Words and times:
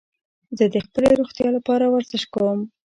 زه 0.57 0.65
د 0.73 0.75
خپلي 0.85 1.11
روغتیا 1.19 1.47
له 1.55 1.59
پاره 1.67 1.87
ورزش 1.89 2.23
کوم. 2.33 2.59